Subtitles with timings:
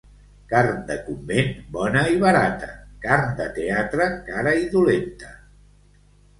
[0.51, 2.71] Carn de convent, bona i barata;
[3.05, 5.35] carn de teatre, cara i dolenta.